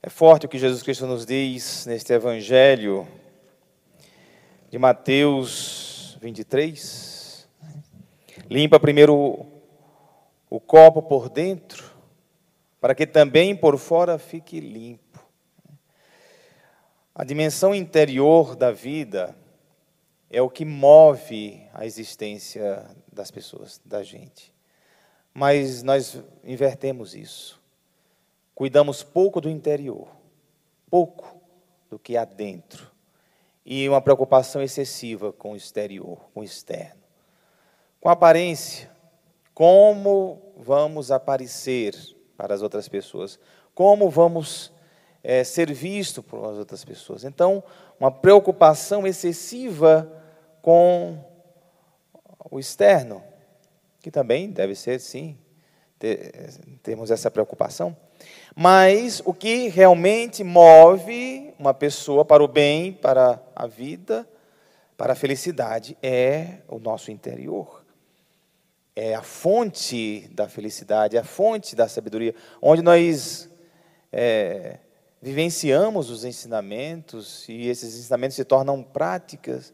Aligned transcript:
É 0.00 0.08
forte 0.08 0.46
o 0.46 0.48
que 0.48 0.60
Jesus 0.60 0.80
Cristo 0.80 1.08
nos 1.08 1.26
diz 1.26 1.84
neste 1.84 2.12
Evangelho 2.12 3.08
de 4.70 4.78
Mateus 4.78 6.16
23. 6.20 7.48
Limpa 8.48 8.78
primeiro 8.78 9.44
o 10.48 10.60
copo 10.60 11.02
por 11.02 11.28
dentro, 11.28 11.84
para 12.80 12.94
que 12.94 13.08
também 13.08 13.56
por 13.56 13.76
fora 13.76 14.20
fique 14.20 14.60
limpo. 14.60 15.18
A 17.12 17.24
dimensão 17.24 17.74
interior 17.74 18.54
da 18.54 18.70
vida 18.70 19.36
é 20.30 20.40
o 20.40 20.48
que 20.48 20.64
move 20.64 21.60
a 21.74 21.84
existência 21.84 22.86
das 23.12 23.32
pessoas, 23.32 23.80
da 23.84 24.04
gente. 24.04 24.54
Mas 25.34 25.82
nós 25.82 26.22
invertemos 26.44 27.16
isso. 27.16 27.57
Cuidamos 28.58 29.04
pouco 29.04 29.40
do 29.40 29.48
interior, 29.48 30.08
pouco 30.90 31.40
do 31.88 31.96
que 31.96 32.16
há 32.16 32.24
dentro. 32.24 32.90
E 33.64 33.88
uma 33.88 34.00
preocupação 34.00 34.60
excessiva 34.60 35.32
com 35.32 35.52
o 35.52 35.56
exterior, 35.56 36.18
com 36.34 36.40
o 36.40 36.42
externo. 36.42 37.00
Com 38.00 38.08
a 38.08 38.14
aparência, 38.14 38.90
como 39.54 40.42
vamos 40.56 41.12
aparecer 41.12 41.94
para 42.36 42.52
as 42.52 42.60
outras 42.60 42.88
pessoas, 42.88 43.38
como 43.76 44.10
vamos 44.10 44.72
é, 45.22 45.44
ser 45.44 45.72
visto 45.72 46.20
por 46.20 46.44
as 46.50 46.56
outras 46.56 46.84
pessoas. 46.84 47.22
Então, 47.22 47.62
uma 48.00 48.10
preocupação 48.10 49.06
excessiva 49.06 50.12
com 50.60 51.16
o 52.50 52.58
externo, 52.58 53.22
que 54.00 54.10
também 54.10 54.50
deve 54.50 54.74
ser, 54.74 54.98
sim, 54.98 55.38
ter, 55.96 56.32
essa 57.08 57.30
preocupação. 57.30 57.96
Mas 58.54 59.22
o 59.24 59.32
que 59.32 59.68
realmente 59.68 60.42
move 60.42 61.54
uma 61.58 61.72
pessoa 61.72 62.24
para 62.24 62.42
o 62.42 62.48
bem, 62.48 62.92
para 62.92 63.40
a 63.54 63.66
vida, 63.66 64.28
para 64.96 65.12
a 65.12 65.16
felicidade, 65.16 65.96
é 66.02 66.58
o 66.68 66.78
nosso 66.78 67.10
interior. 67.10 67.84
É 68.96 69.14
a 69.14 69.22
fonte 69.22 70.28
da 70.32 70.48
felicidade, 70.48 71.16
é 71.16 71.20
a 71.20 71.24
fonte 71.24 71.76
da 71.76 71.88
sabedoria, 71.88 72.34
onde 72.60 72.82
nós 72.82 73.48
é, 74.12 74.78
vivenciamos 75.22 76.10
os 76.10 76.24
ensinamentos 76.24 77.48
e 77.48 77.68
esses 77.68 77.96
ensinamentos 77.96 78.34
se 78.34 78.44
tornam 78.44 78.82
práticas 78.82 79.72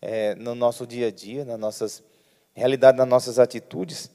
é, 0.00 0.34
no 0.36 0.54
nosso 0.54 0.86
dia 0.86 1.08
a 1.08 1.10
dia, 1.10 1.44
na 1.44 1.58
nossas 1.58 2.02
realidade, 2.54 2.98
nas 2.98 3.08
nossas 3.08 3.38
atitudes. 3.38 4.10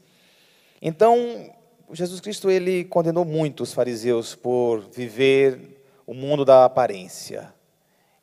Então, 0.81 1.53
Jesus 1.91 2.19
Cristo 2.19 2.49
ele 2.49 2.83
condenou 2.83 3.23
muito 3.23 3.63
os 3.63 3.73
fariseus 3.73 4.35
por 4.35 4.81
viver 4.91 5.81
o 6.05 6.13
mundo 6.13 6.43
da 6.43 6.65
aparência. 6.65 7.53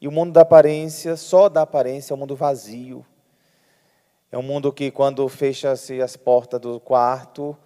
E 0.00 0.06
o 0.06 0.12
mundo 0.12 0.32
da 0.32 0.42
aparência, 0.42 1.16
só 1.16 1.48
da 1.48 1.62
aparência, 1.62 2.12
é 2.12 2.14
um 2.14 2.18
mundo 2.18 2.36
vazio. 2.36 3.06
É 4.30 4.36
um 4.36 4.42
mundo 4.42 4.72
que, 4.72 4.90
quando 4.90 5.26
fecha-se 5.28 6.02
as 6.02 6.16
portas 6.16 6.60
do 6.60 6.78
quarto, 6.78 7.56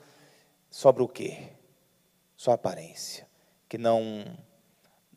sobra 0.70 1.02
o 1.02 1.08
quê? 1.08 1.48
Só 2.36 2.52
aparência, 2.52 3.26
que 3.68 3.78
não, 3.78 4.24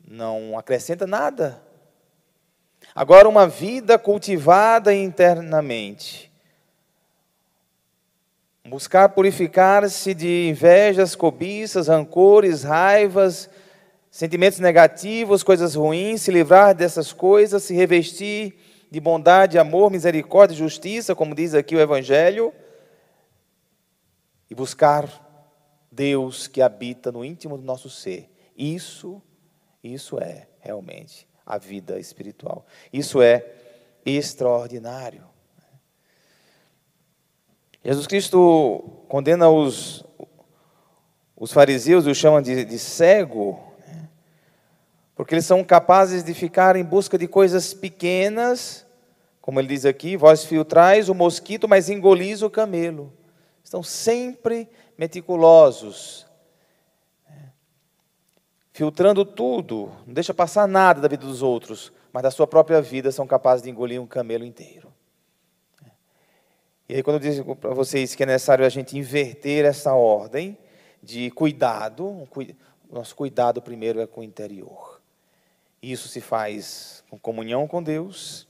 não 0.08 0.58
acrescenta 0.58 1.06
nada. 1.06 1.62
Agora, 2.96 3.30
uma 3.30 3.48
vida 3.48 4.00
cultivada 4.00 4.94
internamente, 4.96 6.31
Buscar 8.68 9.10
purificar-se 9.10 10.14
de 10.14 10.48
invejas, 10.50 11.16
cobiças, 11.16 11.88
rancores, 11.88 12.64
raivas, 12.64 13.50
sentimentos 14.10 14.60
negativos, 14.60 15.42
coisas 15.42 15.76
ruins, 15.76 16.22
se 16.22 16.32
livrar 16.32 16.76
dessas 16.76 17.12
coisas, 17.12 17.64
se 17.64 17.74
revestir 17.74 18.54
de 18.92 19.00
bondade, 19.00 19.58
amor, 19.58 19.90
misericórdia 19.90 20.56
justiça, 20.56 21.16
como 21.16 21.34
diz 21.34 21.54
aqui 21.54 21.76
o 21.76 21.80
Evangelho, 21.80 22.54
e 24.50 24.54
buscar 24.54 25.10
Deus 25.90 26.48
que 26.48 26.62
habita 26.62 27.12
no 27.12 27.24
íntimo 27.24 27.58
do 27.58 27.64
nosso 27.64 27.90
ser. 27.90 28.30
Isso, 28.56 29.22
isso 29.82 30.20
é 30.20 30.48
realmente 30.60 31.28
a 31.46 31.58
vida 31.58 32.00
espiritual. 32.00 32.66
Isso 32.94 33.22
é 33.22 33.46
extraordinário. 34.06 35.31
Jesus 37.84 38.06
Cristo 38.06 39.02
condena 39.08 39.50
os, 39.50 40.06
os 41.36 41.52
fariseus 41.52 42.06
os 42.06 42.16
chama 42.16 42.40
de, 42.40 42.64
de 42.64 42.78
cego, 42.78 43.60
né? 43.88 44.08
porque 45.16 45.34
eles 45.34 45.46
são 45.46 45.64
capazes 45.64 46.24
de 46.24 46.32
ficar 46.36 46.76
em 46.76 46.84
busca 46.84 47.18
de 47.18 47.28
coisas 47.28 47.74
pequenas, 47.74 48.86
como 49.42 49.60
ele 49.60 49.70
diz 49.70 49.84
aqui: 49.84 50.16
vós 50.16 50.46
filtrais 50.46 51.10
o 51.10 51.16
mosquito, 51.16 51.68
mas 51.68 51.90
engolis 51.90 52.44
o 52.44 52.52
camelo. 52.52 53.12
Estão 53.64 53.82
sempre 53.82 54.70
meticulosos, 54.96 56.28
né? 57.28 57.50
filtrando 58.72 59.26
tudo, 59.26 59.92
não 60.06 60.14
deixa 60.14 60.36
passar 60.36 60.68
nada 60.68 61.02
da 61.02 61.08
vida 61.08 61.26
dos 61.26 61.42
outros, 61.42 61.92
mas 62.14 62.22
da 62.22 62.30
sua 62.30 62.46
própria 62.46 62.80
vida 62.80 63.12
são 63.12 63.26
capazes 63.26 63.64
de 63.64 63.72
engolir 63.72 64.00
um 64.00 64.06
camelo 64.06 64.46
inteiro. 64.46 64.91
E 66.92 66.96
aí, 66.96 67.04
quando 67.04 67.24
eu 67.26 67.32
digo 67.32 67.56
para 67.56 67.74
vocês 67.74 68.16
que 68.16 68.24
é 68.24 68.26
necessário 68.26 68.66
a 68.66 68.70
gente 68.70 68.98
inverter 68.98 69.64
essa 69.64 69.94
ordem 69.94 70.58
de 71.02 71.32
cuidado, 71.32 72.28
nosso 72.92 73.16
cuidado 73.16 73.62
primeiro 73.62 74.02
é 74.02 74.06
com 74.06 74.20
o 74.20 74.24
interior. 74.26 75.02
Isso 75.82 76.10
se 76.10 76.20
faz 76.20 77.02
com 77.10 77.18
comunhão 77.18 77.66
com 77.66 77.82
Deus, 77.82 78.46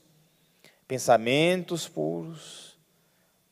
pensamentos 0.88 1.86
puros, 1.86 2.76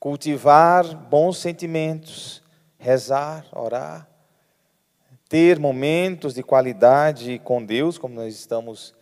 cultivar 0.01 0.85
bons 0.93 1.39
sentimentos, 1.39 2.43
rezar, 2.77 3.47
orar, 3.53 4.11
ter 5.29 5.61
momentos 5.61 6.35
de 6.35 6.43
qualidade 6.43 7.39
com 7.45 7.65
Deus, 7.65 7.97
como 7.97 8.17
nós 8.17 8.35
estamos 8.35 8.93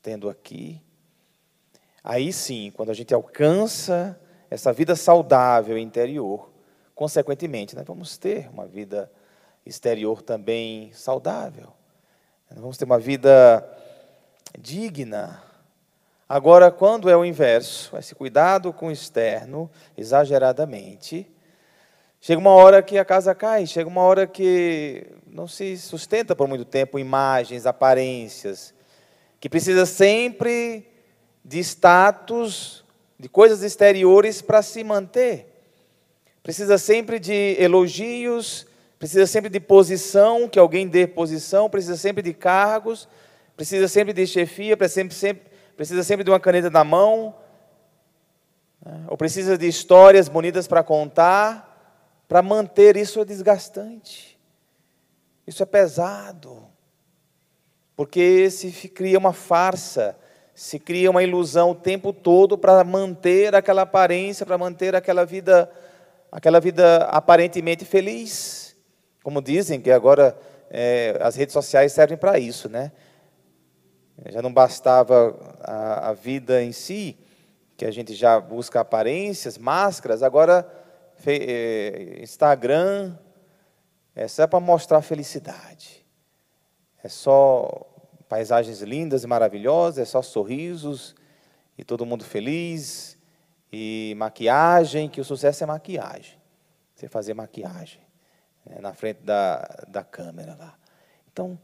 tendo 0.00 0.30
aqui. 0.30 0.80
Aí 2.04 2.32
sim, 2.32 2.72
quando 2.72 2.90
a 2.90 2.94
gente 2.94 3.12
alcança 3.12 4.16
essa 4.50 4.72
vida 4.72 4.96
saudável 4.96 5.76
interior, 5.76 6.50
consequentemente, 6.94 7.76
nós 7.76 7.84
vamos 7.84 8.16
ter 8.16 8.48
uma 8.50 8.66
vida 8.66 9.10
exterior 9.64 10.22
também 10.22 10.90
saudável. 10.92 11.72
Nós 12.50 12.58
vamos 12.58 12.78
ter 12.78 12.86
uma 12.86 12.98
vida 12.98 13.66
digna. 14.58 15.42
Agora, 16.26 16.70
quando 16.70 17.10
é 17.10 17.16
o 17.16 17.24
inverso, 17.24 17.96
esse 17.96 18.14
cuidado 18.14 18.72
com 18.72 18.88
o 18.88 18.92
externo, 18.92 19.70
exageradamente, 19.96 21.30
chega 22.20 22.40
uma 22.40 22.52
hora 22.52 22.82
que 22.82 22.98
a 22.98 23.04
casa 23.04 23.34
cai, 23.34 23.66
chega 23.66 23.88
uma 23.88 24.02
hora 24.02 24.26
que 24.26 25.06
não 25.26 25.46
se 25.46 25.76
sustenta 25.76 26.34
por 26.34 26.48
muito 26.48 26.64
tempo 26.64 26.98
imagens, 26.98 27.66
aparências, 27.66 28.74
que 29.38 29.48
precisa 29.48 29.84
sempre 29.84 30.86
de 31.44 31.60
status 31.60 32.84
de 33.18 33.28
coisas 33.28 33.62
exteriores 33.62 34.40
para 34.40 34.62
se 34.62 34.84
manter. 34.84 35.46
Precisa 36.42 36.78
sempre 36.78 37.18
de 37.18 37.56
elogios, 37.58 38.66
precisa 38.98 39.26
sempre 39.26 39.50
de 39.50 39.58
posição, 39.58 40.48
que 40.48 40.58
alguém 40.58 40.86
dê 40.86 41.06
posição, 41.06 41.68
precisa 41.68 41.96
sempre 41.96 42.22
de 42.22 42.32
cargos, 42.32 43.08
precisa 43.56 43.88
sempre 43.88 44.12
de 44.12 44.26
chefia, 44.26 44.76
precisa 44.76 45.00
sempre, 45.00 45.14
sempre, 45.16 45.50
precisa 45.76 46.02
sempre 46.02 46.24
de 46.24 46.30
uma 46.30 46.38
caneta 46.38 46.70
na 46.70 46.84
mão, 46.84 47.34
né? 48.84 49.04
ou 49.08 49.16
precisa 49.16 49.58
de 49.58 49.66
histórias 49.66 50.28
bonitas 50.28 50.68
para 50.68 50.82
contar. 50.82 51.66
Para 52.28 52.42
manter 52.42 52.96
isso 52.96 53.20
é 53.20 53.24
desgastante, 53.24 54.38
isso 55.46 55.62
é 55.62 55.66
pesado, 55.66 56.62
porque 57.96 58.50
se 58.50 58.70
cria 58.88 59.18
uma 59.18 59.32
farsa 59.32 60.14
se 60.58 60.76
cria 60.76 61.08
uma 61.08 61.22
ilusão 61.22 61.70
o 61.70 61.74
tempo 61.74 62.12
todo 62.12 62.58
para 62.58 62.82
manter 62.82 63.54
aquela 63.54 63.82
aparência, 63.82 64.44
para 64.44 64.58
manter 64.58 64.92
aquela 64.96 65.24
vida, 65.24 65.70
aquela 66.32 66.58
vida 66.58 67.04
aparentemente 67.04 67.84
feliz. 67.84 68.74
Como 69.22 69.40
dizem 69.40 69.80
que 69.80 69.88
agora 69.88 70.36
é, 70.68 71.16
as 71.20 71.36
redes 71.36 71.52
sociais 71.52 71.92
servem 71.92 72.18
para 72.18 72.40
isso, 72.40 72.68
né? 72.68 72.90
Já 74.30 74.42
não 74.42 74.52
bastava 74.52 75.38
a, 75.60 76.08
a, 76.08 76.12
vida 76.12 76.60
em 76.60 76.72
si, 76.72 77.16
que 77.76 77.84
a 77.84 77.92
gente 77.92 78.12
já 78.12 78.40
busca 78.40 78.80
aparências, 78.80 79.56
máscaras, 79.56 80.24
agora 80.24 80.68
é, 81.24 82.18
Instagram 82.20 83.16
é 84.12 84.26
só 84.26 84.44
para 84.48 84.58
mostrar 84.58 85.02
felicidade. 85.02 86.04
É 87.00 87.08
só 87.08 87.87
paisagens 88.28 88.82
lindas 88.82 89.24
e 89.24 89.26
maravilhosas, 89.26 89.98
é 89.98 90.04
só 90.04 90.20
sorrisos 90.20 91.14
e 91.76 91.84
todo 91.84 92.04
mundo 92.04 92.24
feliz 92.24 93.16
e 93.72 94.14
maquiagem, 94.16 95.08
que 95.08 95.20
o 95.20 95.24
sucesso 95.24 95.64
é 95.64 95.66
maquiagem. 95.66 96.38
Você 96.94 97.08
fazer 97.08 97.34
maquiagem 97.34 98.00
né, 98.66 98.78
na 98.80 98.92
frente 98.92 99.20
da, 99.22 99.62
da 99.88 100.04
câmera 100.04 100.56
lá. 100.58 100.74
Então, 101.32 101.58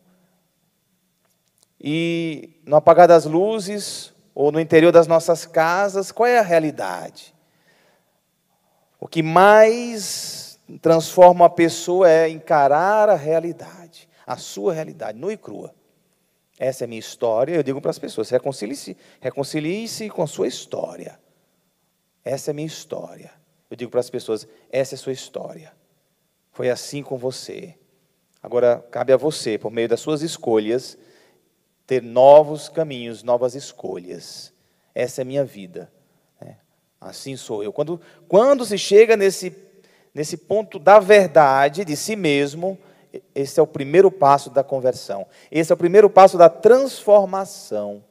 e 1.80 2.60
no 2.64 2.76
apagar 2.76 3.06
das 3.06 3.24
luzes 3.24 4.14
ou 4.34 4.50
no 4.50 4.60
interior 4.60 4.90
das 4.90 5.06
nossas 5.06 5.44
casas, 5.44 6.10
qual 6.10 6.26
é 6.26 6.38
a 6.38 6.42
realidade? 6.42 7.34
O 8.98 9.06
que 9.06 9.22
mais 9.22 10.58
transforma 10.80 11.44
a 11.44 11.50
pessoa 11.50 12.08
é 12.08 12.28
encarar 12.28 13.10
a 13.10 13.16
realidade, 13.16 14.08
a 14.26 14.36
sua 14.36 14.72
realidade, 14.72 15.18
nua 15.18 15.32
e 15.32 15.36
crua. 15.36 15.74
Essa 16.58 16.84
é 16.84 16.86
a 16.86 16.88
minha 16.88 17.00
história, 17.00 17.54
eu 17.54 17.62
digo 17.62 17.80
para 17.80 17.90
as 17.90 17.98
pessoas, 17.98 18.30
reconcilie-se 18.30 18.96
reconcilie 19.20 20.10
com 20.10 20.22
a 20.22 20.26
sua 20.26 20.46
história. 20.46 21.18
Essa 22.24 22.50
é 22.50 22.52
a 22.52 22.54
minha 22.54 22.66
história. 22.66 23.32
Eu 23.70 23.76
digo 23.76 23.90
para 23.90 24.00
as 24.00 24.08
pessoas, 24.08 24.46
essa 24.70 24.94
é 24.94 24.96
a 24.96 24.98
sua 24.98 25.12
história. 25.12 25.72
Foi 26.52 26.70
assim 26.70 27.02
com 27.02 27.18
você. 27.18 27.74
Agora, 28.40 28.84
cabe 28.90 29.12
a 29.12 29.16
você, 29.16 29.58
por 29.58 29.70
meio 29.72 29.88
das 29.88 30.00
suas 30.00 30.22
escolhas, 30.22 30.96
ter 31.86 32.02
novos 32.02 32.68
caminhos, 32.68 33.22
novas 33.22 33.54
escolhas. 33.54 34.52
Essa 34.94 35.20
é 35.20 35.22
a 35.22 35.26
minha 35.26 35.44
vida. 35.44 35.92
Né? 36.40 36.56
Assim 37.00 37.36
sou 37.36 37.64
eu. 37.64 37.72
Quando, 37.72 38.00
quando 38.28 38.64
se 38.64 38.78
chega 38.78 39.16
nesse, 39.16 39.54
nesse 40.14 40.36
ponto 40.36 40.78
da 40.78 41.00
verdade 41.00 41.84
de 41.84 41.96
si 41.96 42.14
mesmo, 42.14 42.78
esse 43.34 43.60
é 43.60 43.62
o 43.62 43.66
primeiro 43.66 44.10
passo 44.10 44.50
da 44.50 44.64
conversão. 44.64 45.26
Esse 45.50 45.72
é 45.72 45.74
o 45.74 45.78
primeiro 45.78 46.08
passo 46.08 46.38
da 46.38 46.48
transformação. 46.48 48.02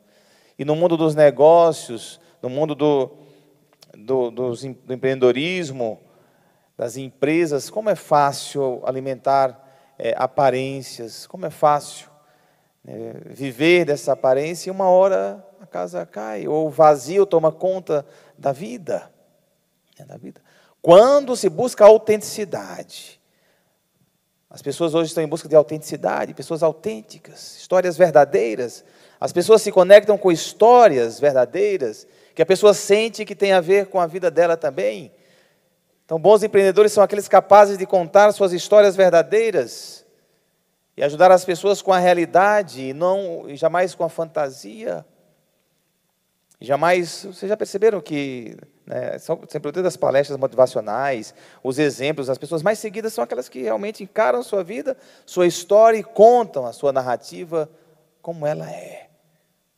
E 0.57 0.63
no 0.63 0.75
mundo 0.75 0.95
dos 0.95 1.15
negócios, 1.15 2.19
no 2.41 2.49
mundo 2.49 2.75
do, 2.75 3.11
do, 3.97 4.31
do, 4.31 4.51
do 4.51 4.93
empreendedorismo, 4.93 5.99
das 6.77 6.97
empresas, 6.97 7.69
como 7.69 7.89
é 7.89 7.95
fácil 7.95 8.81
alimentar 8.85 9.63
é, 9.97 10.13
aparências, 10.17 11.27
como 11.27 11.45
é 11.45 11.49
fácil 11.49 12.09
é, 12.85 13.13
viver 13.25 13.85
dessa 13.85 14.13
aparência 14.13 14.69
e 14.69 14.71
uma 14.71 14.89
hora 14.89 15.45
a 15.61 15.65
casa 15.65 16.05
cai, 16.05 16.47
ou 16.47 16.67
o 16.67 16.69
vazio 16.69 17.25
toma 17.25 17.51
conta 17.51 18.05
da 18.37 18.51
vida. 18.51 19.11
É, 19.97 20.03
da 20.03 20.17
vida. 20.17 20.41
Quando 20.81 21.35
se 21.35 21.47
busca 21.47 21.85
autenticidade, 21.85 23.21
as 24.53 24.61
pessoas 24.61 24.93
hoje 24.93 25.07
estão 25.07 25.23
em 25.23 25.27
busca 25.27 25.49
de 25.49 25.55
autenticidade, 25.55 26.35
pessoas 26.35 26.61
autênticas, 26.61 27.57
histórias 27.57 27.97
verdadeiras. 27.97 28.85
As 29.19 29.33
pessoas 29.33 29.63
se 29.63 29.71
conectam 29.71 30.15
com 30.15 30.31
histórias 30.31 31.19
verdadeiras, 31.19 32.05
que 32.35 32.41
a 32.41 32.45
pessoa 32.45 32.71
sente 32.71 33.25
que 33.25 33.33
tem 33.33 33.51
a 33.51 33.59
ver 33.59 33.87
com 33.87 33.99
a 33.99 34.05
vida 34.05 34.29
dela 34.29 34.55
também. 34.55 35.11
Então, 36.05 36.19
bons 36.19 36.43
empreendedores 36.43 36.91
são 36.91 37.03
aqueles 37.03 37.27
capazes 37.27 37.79
de 37.79 37.87
contar 37.87 38.31
suas 38.31 38.53
histórias 38.53 38.95
verdadeiras 38.95 40.05
e 40.95 41.03
ajudar 41.03 41.31
as 41.31 41.43
pessoas 41.43 41.81
com 41.81 41.91
a 41.91 41.97
realidade 41.97 42.89
e 42.89 42.93
não 42.93 43.49
e 43.49 43.55
jamais 43.55 43.95
com 43.95 44.03
a 44.03 44.09
fantasia. 44.09 45.03
Jamais, 46.65 47.25
vocês 47.25 47.49
já 47.49 47.57
perceberam 47.57 47.99
que 47.99 48.55
né, 48.85 49.19
são 49.19 49.41
sempre 49.49 49.69
das 49.69 49.97
palestras 49.97 50.39
motivacionais, 50.39 51.35
os 51.61 51.77
exemplos, 51.77 52.29
as 52.29 52.37
pessoas 52.37 52.63
mais 52.63 52.79
seguidas 52.79 53.11
são 53.11 53.21
aquelas 53.21 53.49
que 53.49 53.61
realmente 53.61 54.01
encaram 54.01 54.41
sua 54.41 54.63
vida, 54.63 54.95
sua 55.25 55.45
história 55.45 55.97
e 55.97 56.03
contam 56.03 56.65
a 56.65 56.71
sua 56.71 56.93
narrativa 56.93 57.69
como 58.21 58.47
ela 58.47 58.71
é, 58.71 59.09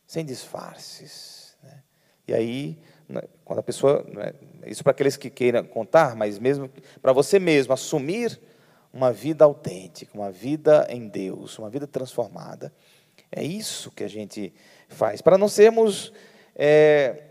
sem 0.06 0.24
disfarces. 0.24 1.58
Né? 1.64 1.82
E 2.28 2.34
aí, 2.36 2.78
né, 3.10 3.24
quando 3.44 3.58
a 3.58 3.64
pessoa, 3.64 4.06
né, 4.08 4.34
isso 4.68 4.84
para 4.84 4.92
aqueles 4.92 5.18
que 5.18 5.32
queiram 5.32 5.64
contar, 5.64 6.16
mas 6.16 6.38
mesmo 6.38 6.70
para 7.02 7.14
você 7.14 7.40
mesmo 7.40 7.74
assumir 7.74 8.40
uma 8.94 9.12
vida 9.12 9.44
autêntica, 9.44 10.12
uma 10.14 10.32
vida 10.32 10.86
em 10.88 11.08
Deus, 11.08 11.58
uma 11.58 11.72
vida 11.72 11.88
transformada. 11.88 12.72
É 13.32 13.44
isso 13.44 13.90
que 13.90 14.04
a 14.04 14.08
gente 14.08 14.54
faz, 14.88 15.20
para 15.20 15.36
não 15.36 15.50
sermos 15.50 16.14
é, 16.56 17.24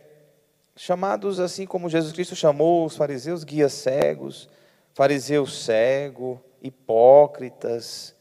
chamados 0.76 1.40
assim 1.40 1.66
como 1.66 1.88
Jesus 1.88 2.12
Cristo 2.12 2.36
chamou 2.36 2.84
os 2.84 2.96
fariseus, 2.96 3.44
guias 3.44 3.72
cegos, 3.72 4.48
fariseu 4.92 5.46
cego, 5.46 6.42
hipócritas, 6.62 8.14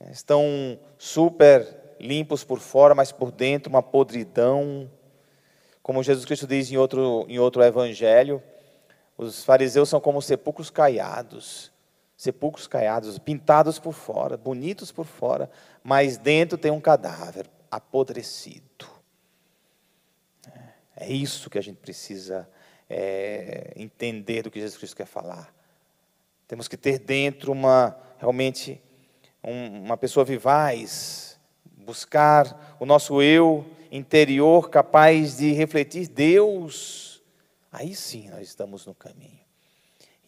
é, 0.00 0.10
estão 0.10 0.78
super 0.98 1.96
limpos 2.00 2.44
por 2.44 2.58
fora, 2.58 2.94
mas 2.94 3.12
por 3.12 3.30
dentro 3.30 3.70
uma 3.70 3.82
podridão. 3.82 4.90
Como 5.82 6.02
Jesus 6.02 6.24
Cristo 6.24 6.46
diz 6.46 6.70
em 6.70 6.76
outro, 6.76 7.24
em 7.28 7.38
outro 7.38 7.62
evangelho, 7.62 8.42
os 9.16 9.44
fariseus 9.44 9.88
são 9.88 10.00
como 10.00 10.20
sepulcros 10.20 10.70
caiados 10.70 11.72
sepulcros 12.20 12.66
caiados, 12.66 13.18
pintados 13.18 13.78
por 13.78 13.94
fora, 13.94 14.36
bonitos 14.36 14.92
por 14.92 15.06
fora, 15.06 15.50
mas 15.82 16.18
dentro 16.18 16.58
tem 16.58 16.70
um 16.70 16.78
cadáver 16.78 17.48
apodrecido. 17.70 18.69
É 21.00 21.10
isso 21.10 21.48
que 21.48 21.58
a 21.58 21.62
gente 21.62 21.78
precisa 21.78 22.46
é, 22.88 23.72
entender 23.74 24.42
do 24.42 24.50
que 24.50 24.60
Jesus 24.60 24.76
Cristo 24.76 24.96
quer 24.96 25.06
falar. 25.06 25.50
Temos 26.46 26.68
que 26.68 26.76
ter 26.76 26.98
dentro 26.98 27.52
uma 27.52 27.96
realmente 28.18 28.78
um, 29.42 29.84
uma 29.84 29.96
pessoa 29.96 30.26
vivaz, 30.26 31.40
buscar 31.64 32.76
o 32.78 32.84
nosso 32.84 33.22
eu 33.22 33.64
interior 33.90 34.68
capaz 34.68 35.38
de 35.38 35.52
refletir 35.52 36.06
Deus. 36.06 37.22
Aí 37.72 37.94
sim 37.94 38.28
nós 38.28 38.46
estamos 38.46 38.84
no 38.84 38.94
caminho. 38.94 39.40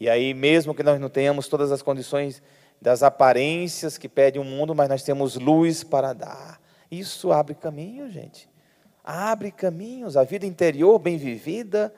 E 0.00 0.08
aí, 0.08 0.32
mesmo 0.32 0.74
que 0.74 0.82
nós 0.82 0.98
não 0.98 1.10
tenhamos 1.10 1.48
todas 1.48 1.70
as 1.70 1.82
condições 1.82 2.42
das 2.80 3.02
aparências 3.02 3.98
que 3.98 4.08
pede 4.08 4.38
o 4.38 4.44
mundo, 4.44 4.74
mas 4.74 4.88
nós 4.88 5.02
temos 5.02 5.36
luz 5.36 5.84
para 5.84 6.14
dar. 6.14 6.60
Isso 6.90 7.30
abre 7.30 7.54
caminho, 7.54 8.10
gente. 8.10 8.51
Abre 9.04 9.50
caminhos. 9.50 10.16
A 10.16 10.24
vida 10.24 10.46
interior 10.46 10.98
bem 10.98 11.16
vivida 11.16 11.92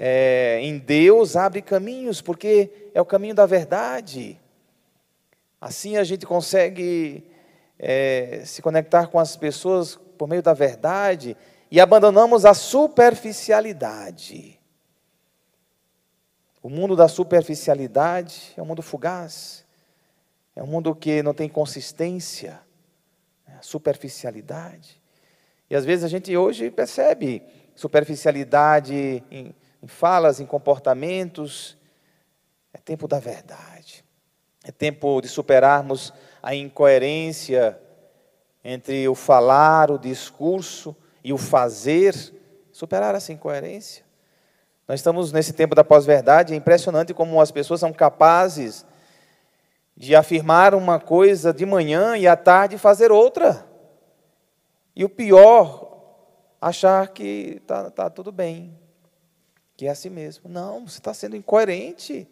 é, 0.00 0.60
em 0.62 0.78
Deus 0.78 1.34
abre 1.34 1.60
caminhos, 1.60 2.22
porque 2.22 2.70
é 2.94 3.00
o 3.00 3.04
caminho 3.04 3.34
da 3.34 3.46
verdade. 3.46 4.40
Assim 5.60 5.96
a 5.96 6.04
gente 6.04 6.24
consegue 6.24 7.24
é, 7.76 8.42
se 8.44 8.62
conectar 8.62 9.08
com 9.08 9.18
as 9.18 9.36
pessoas 9.36 9.96
por 10.16 10.28
meio 10.28 10.40
da 10.40 10.54
verdade 10.54 11.36
e 11.68 11.80
abandonamos 11.80 12.44
a 12.44 12.54
superficialidade. 12.54 14.60
O 16.62 16.68
mundo 16.68 16.94
da 16.94 17.08
superficialidade 17.08 18.52
é 18.56 18.62
um 18.62 18.66
mundo 18.66 18.82
fugaz, 18.82 19.64
é 20.54 20.62
um 20.62 20.66
mundo 20.66 20.94
que 20.94 21.24
não 21.24 21.34
tem 21.34 21.48
consistência, 21.48 22.60
é 23.48 23.60
superficialidade. 23.60 24.97
E 25.70 25.76
às 25.76 25.84
vezes 25.84 26.04
a 26.04 26.08
gente 26.08 26.36
hoje 26.36 26.70
percebe 26.70 27.42
superficialidade 27.74 29.22
em, 29.30 29.54
em 29.82 29.86
falas, 29.86 30.40
em 30.40 30.46
comportamentos. 30.46 31.76
É 32.72 32.78
tempo 32.78 33.06
da 33.06 33.18
verdade. 33.18 34.04
É 34.64 34.72
tempo 34.72 35.20
de 35.20 35.28
superarmos 35.28 36.12
a 36.42 36.54
incoerência 36.54 37.78
entre 38.64 39.08
o 39.08 39.14
falar, 39.14 39.90
o 39.90 39.98
discurso 39.98 40.94
e 41.22 41.32
o 41.32 41.38
fazer, 41.38 42.14
superar 42.72 43.14
essa 43.14 43.32
incoerência. 43.32 44.04
Nós 44.86 45.00
estamos 45.00 45.32
nesse 45.32 45.52
tempo 45.52 45.74
da 45.74 45.84
pós-verdade, 45.84 46.54
é 46.54 46.56
impressionante 46.56 47.14
como 47.14 47.40
as 47.40 47.50
pessoas 47.50 47.80
são 47.80 47.92
capazes 47.92 48.86
de 49.96 50.14
afirmar 50.14 50.74
uma 50.74 50.98
coisa 50.98 51.52
de 51.52 51.66
manhã 51.66 52.16
e 52.16 52.26
à 52.26 52.36
tarde 52.36 52.78
fazer 52.78 53.12
outra. 53.12 53.66
E 54.98 55.04
o 55.04 55.08
pior, 55.08 55.96
achar 56.60 57.06
que 57.06 57.60
está 57.62 57.88
tá 57.88 58.10
tudo 58.10 58.32
bem, 58.32 58.76
que 59.76 59.86
é 59.86 59.90
assim 59.90 60.10
mesmo. 60.10 60.50
Não, 60.50 60.88
você 60.88 60.98
está 60.98 61.14
sendo 61.14 61.36
incoerente. 61.36 62.26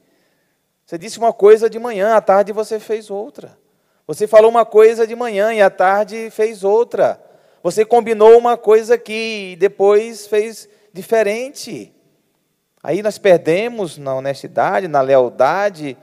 Você 0.85 0.99
disse 0.99 1.17
uma 1.17 1.33
coisa 1.33 1.71
de 1.71 1.79
manhã, 1.79 2.17
à 2.17 2.21
tarde 2.21 2.53
você 2.53 2.81
fez 2.81 3.09
outra. 3.09 3.57
Você 4.05 4.27
falou 4.27 4.51
uma 4.51 4.67
coisa 4.67 5.07
de 5.07 5.15
manhã 5.15 5.55
e 5.55 5.63
à 5.63 5.71
tarde 5.71 6.29
fez 6.33 6.65
outra. 6.65 7.23
Você 7.63 7.85
combinou 7.85 8.37
uma 8.37 8.57
coisa 8.57 8.95
aqui 8.95 9.53
e 9.53 9.57
depois 9.57 10.27
fez 10.27 10.69
diferente. 10.93 11.95
Aí 12.83 13.01
nós 13.01 13.17
perdemos 13.17 13.97
na 13.97 14.13
honestidade, 14.13 14.89
na 14.89 15.03
lealdade, 15.03 15.97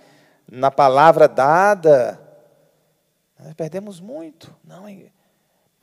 na 0.50 0.72
palavra 0.72 1.28
dada. 1.28 2.18
Nós 3.38 3.54
perdemos 3.54 4.00
muito. 4.00 4.56
Não, 4.64 4.88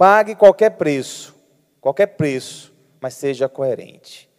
pague 0.00 0.34
qualquer 0.34 0.70
preço, 0.70 1.36
qualquer 1.78 2.06
preço, 2.06 2.72
mas 2.98 3.12
seja 3.12 3.50
coerente. 3.50 4.30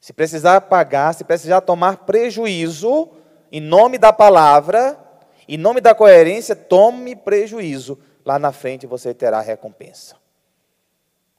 Se 0.00 0.12
precisar 0.12 0.60
pagar, 0.62 1.14
se 1.14 1.22
precisar 1.22 1.60
tomar 1.60 1.98
prejuízo, 1.98 3.08
em 3.52 3.60
nome 3.60 3.96
da 3.96 4.12
palavra, 4.12 4.98
em 5.46 5.56
nome 5.56 5.80
da 5.80 5.94
coerência, 5.94 6.56
tome 6.56 7.14
prejuízo. 7.14 7.96
Lá 8.24 8.40
na 8.40 8.50
frente 8.50 8.84
você 8.84 9.14
terá 9.14 9.40
recompensa. 9.40 10.16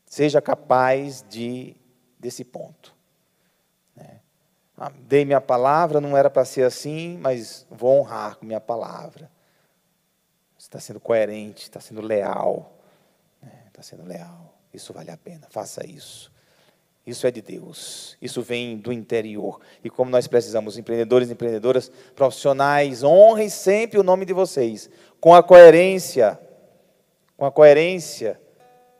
Seja 0.06 0.42
capaz 0.42 1.26
de 1.28 1.76
desse 2.18 2.46
ponto. 2.46 2.96
Ah, 4.78 4.90
dei 5.02 5.26
minha 5.26 5.42
palavra, 5.42 6.00
não 6.00 6.16
era 6.16 6.30
para 6.30 6.46
ser 6.46 6.64
assim, 6.64 7.18
mas 7.18 7.68
vou 7.70 8.00
honrar 8.00 8.38
com 8.38 8.46
minha 8.46 8.62
palavra. 8.62 9.30
Você 10.58 10.68
está 10.68 10.80
sendo 10.80 11.02
coerente, 11.02 11.64
está 11.64 11.82
sendo 11.82 12.00
leal. 12.00 12.80
Está 13.74 13.82
sendo 13.82 14.06
leal. 14.08 14.56
Isso 14.72 14.94
vale 14.94 15.10
a 15.10 15.18
pena, 15.18 15.48
faça 15.50 15.84
isso. 15.86 16.32
Isso 17.06 17.26
é 17.26 17.32
de 17.32 17.42
Deus, 17.42 18.16
isso 18.22 18.42
vem 18.42 18.78
do 18.78 18.94
interior. 18.94 19.60
E 19.84 19.90
como 19.90 20.10
nós 20.10 20.26
precisamos, 20.26 20.78
empreendedores 20.78 21.30
e 21.30 21.34
empreendedoras, 21.34 21.92
profissionais, 22.16 23.04
honrem 23.04 23.50
sempre 23.50 24.00
o 24.00 24.04
nome 24.04 24.26
de 24.26 24.32
vocês, 24.32 24.90
com 25.20 25.36
a 25.36 25.44
coerência, 25.44 26.40
com 27.36 27.46
a 27.46 27.52
coerência, 27.52 28.40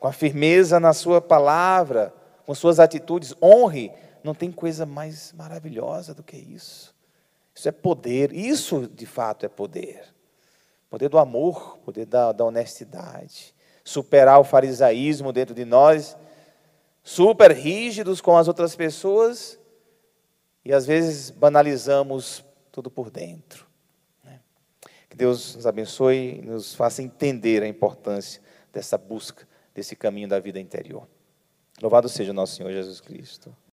com 0.02 0.08
a 0.08 0.12
firmeza 0.12 0.82
na 0.82 0.92
sua 0.92 1.22
palavra, 1.22 2.14
com 2.46 2.54
suas 2.54 2.78
atitudes, 2.78 3.34
honre. 3.42 3.90
Não 4.22 4.34
tem 4.34 4.52
coisa 4.52 4.86
mais 4.86 5.32
maravilhosa 5.32 6.14
do 6.14 6.24
que 6.24 6.36
isso. 6.36 6.94
Isso 7.56 7.70
é 7.70 7.72
poder, 7.72 8.34
isso 8.34 8.86
de 8.88 9.06
fato 9.06 9.46
é 9.46 9.50
poder. 9.50 10.04
Poder 10.90 11.08
do 11.08 11.18
amor, 11.18 11.78
poder 11.86 12.06
da, 12.06 12.34
da 12.34 12.44
honestidade. 12.44 13.56
Superar 13.84 14.40
o 14.40 14.44
farisaísmo 14.44 15.34
dentro 15.34 15.54
de 15.54 15.66
nós 15.66 16.16
super 17.04 17.52
rígidos 17.52 18.22
com 18.22 18.38
as 18.38 18.48
outras 18.48 18.76
pessoas 18.76 19.60
e 20.64 20.74
às 20.74 20.86
vezes 20.86 21.30
banalizamos 21.30 22.44
tudo 22.72 22.90
por 22.90 23.12
dentro. 23.12 23.68
Né? 24.24 24.40
Que 25.10 25.18
Deus 25.18 25.56
nos 25.56 25.68
abençoe 25.68 26.40
e 26.40 26.42
nos 26.42 26.74
faça 26.74 27.04
entender 27.04 27.62
a 27.62 27.68
importância 27.68 28.42
dessa 28.72 28.98
busca, 28.98 29.48
desse 29.76 29.96
caminho 29.96 30.30
da 30.30 30.40
vida 30.40 30.60
interior. 30.60 31.08
Louvado 31.82 32.08
seja 32.08 32.32
o 32.32 32.34
nosso 32.34 32.56
Senhor 32.56 32.72
Jesus 32.72 33.02
Cristo. 33.02 33.54